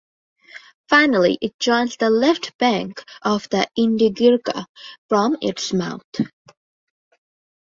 Finally 0.89 1.37
it 1.43 1.59
joins 1.59 1.95
the 1.97 2.09
left 2.09 2.57
bank 2.57 3.03
of 3.21 3.47
the 3.49 3.67
Indigirka 3.77 4.65
from 5.07 5.37
its 5.43 5.73
mouth. 5.73 6.01